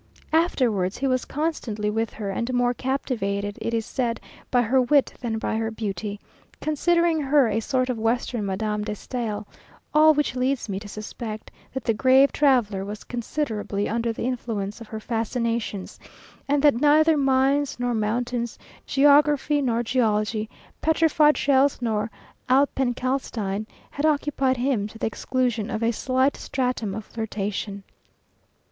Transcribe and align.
"_Afterwards 0.35 0.97
he 0.97 1.05
was 1.05 1.25
constantly 1.25 1.91
with 1.91 2.11
her, 2.13 2.31
and 2.31 2.51
more 2.55 2.73
captivated, 2.73 3.59
it 3.61 3.71
is 3.71 3.85
said, 3.85 4.19
by 4.49 4.63
her 4.63 4.81
wit 4.81 5.13
than 5.21 5.37
by 5.37 5.57
her 5.57 5.69
beauty, 5.69 6.19
considering 6.59 7.19
her 7.21 7.47
a 7.47 7.59
sort 7.59 7.87
of 7.87 7.99
western 7.99 8.43
Madame 8.47 8.83
de 8.83 8.95
Stael; 8.95 9.45
all 9.93 10.15
which 10.15 10.35
leads 10.35 10.67
me 10.67 10.79
to 10.79 10.87
suspect 10.87 11.51
that 11.71 11.83
the 11.83 11.93
grave 11.93 12.31
traveller 12.31 12.83
was 12.83 13.03
considerably 13.03 13.87
under 13.87 14.11
the 14.11 14.23
influence 14.23 14.81
of 14.81 14.87
her 14.87 14.99
fascinations, 14.99 15.99
and 16.47 16.63
that 16.63 16.81
neither 16.81 17.15
mines 17.15 17.79
nor 17.79 17.93
mountains, 17.93 18.57
geography 18.87 19.61
nor 19.61 19.83
geology, 19.83 20.49
petrified 20.81 21.37
shells 21.37 21.79
nor 21.79 22.09
alpenkalkstein, 22.49 23.67
had 23.91 24.07
occupied 24.07 24.57
him 24.57 24.87
to 24.87 24.97
the 24.97 25.05
exclusion 25.05 25.69
of 25.69 25.83
a 25.83 25.91
slight 25.91 26.35
stratum 26.35 26.95
of 26.95 27.05
flirtation. 27.05 27.83